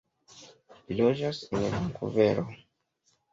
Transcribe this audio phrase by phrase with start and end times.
[0.87, 2.47] Li loĝas en Vankuvero.